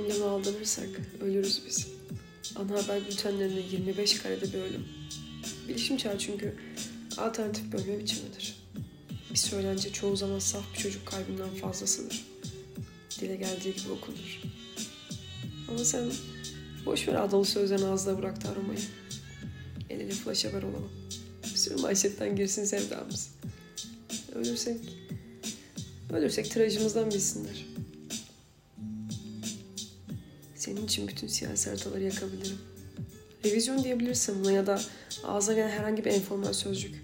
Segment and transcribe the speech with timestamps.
[0.00, 0.88] aldanırsak
[1.20, 1.86] ölürüz biz.
[2.56, 4.84] Ana haber bültenlerinde 25 karede bir ölüm.
[5.68, 6.54] Bilişim çağı çünkü
[7.18, 8.56] alternatif bir ölme biçimidir.
[9.30, 12.24] Bir söylence çoğu zaman saf bir çocuk kalbinden fazlasıdır.
[13.20, 14.40] Dile geldiği gibi okunur.
[15.68, 16.10] Ama sen
[16.86, 18.80] boş ver adalı sözlerini ağızda bıraktı aromayı.
[19.90, 20.92] El ele flash haber olalım.
[21.44, 23.30] Bir sürü manşetten girsin sevdamız.
[24.34, 24.80] Ölürsek,
[26.12, 27.66] ölürsek tirajımızdan bilsinler.
[30.72, 32.58] Senin için bütün siyasi haritaları yakabilirim.
[33.44, 34.82] Revizyon diyebilirsin buna ya da
[35.24, 36.94] ağza gelen herhangi bir enformal sözcük.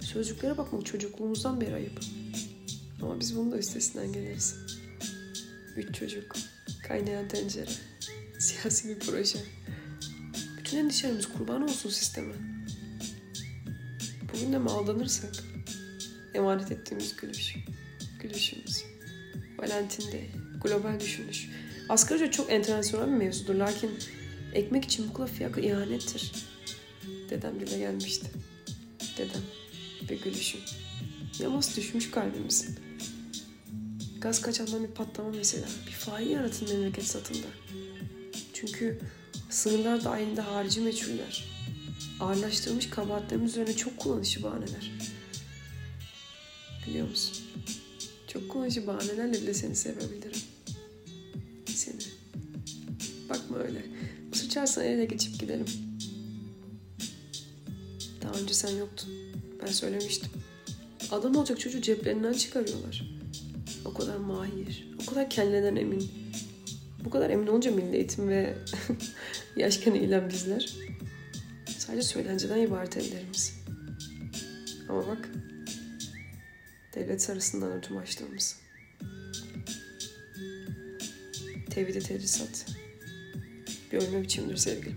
[0.00, 2.00] Sözcüklere bakmak çocukluğumuzdan beri ayıp.
[3.02, 4.56] Ama biz bunun da üstesinden geliriz.
[5.76, 6.36] Üç çocuk,
[6.88, 7.70] kaynayan tencere,
[8.38, 9.38] siyasi bir proje.
[10.58, 12.34] Bütün endişelerimiz kurban olsun sisteme.
[14.34, 15.34] Bugün de mi aldanırsak?
[16.34, 17.56] Emanet ettiğimiz gülüş,
[18.22, 18.84] gülüşümüz.
[19.58, 20.30] Valentin Day,
[20.62, 21.48] global düşünüş.
[21.88, 23.90] Asgari çok enternasyonel bir mevzudur lakin
[24.54, 26.32] ekmek için bu kula fiyakı ihanettir.
[27.30, 28.26] Dedem dile gelmişti.
[29.18, 29.42] Dedem
[30.10, 30.60] ve gülüşüm.
[31.38, 32.76] Yamas düşmüş kalbimizin.
[34.20, 35.66] Gaz kaçandan bir patlama mesela.
[35.86, 37.46] Bir fail yaratın memleket satında.
[38.52, 39.00] Çünkü
[39.50, 41.44] sınırlar dahilinde harici meçhuller.
[42.20, 44.92] Ağırlaştırılmış kabahatlerimiz üzerine çok kullanışı bahaneler.
[46.86, 47.36] Biliyor musun?
[48.28, 50.55] Çok kullanışı bahanelerle bile seni sevebilirim.
[54.56, 55.66] Sıçarsan ele geçip gidelim.
[58.22, 59.10] Daha önce sen yoktun.
[59.62, 60.30] Ben söylemiştim.
[61.10, 63.04] Adam olacak çocuğu ceplerinden çıkarıyorlar.
[63.84, 66.10] O kadar mahir, o kadar kendinden emin.
[67.04, 68.54] Bu kadar emin olunca milli eğitim ve
[69.56, 70.76] yaşken eğilen bizler.
[71.78, 73.54] Sadece söylenceden ibaret ellerimiz.
[74.88, 75.28] Ama bak,
[76.94, 78.56] devlet sarısından ödüm açtığımız.
[81.70, 82.00] Tevhidi.
[83.96, 84.96] Bir ölme biçimidir sevgilim.